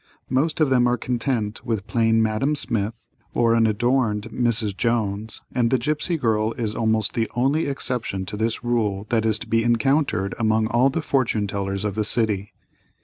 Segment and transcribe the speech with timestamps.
[0.31, 5.77] Most of them are content with plain "Madame" Smith, or unadorned "Mrs." Jones, and "The
[5.77, 10.33] Gipsy Girl" is almost the only exception to this rule that is to be encountered
[10.39, 12.51] among all the fortune tellers of the city.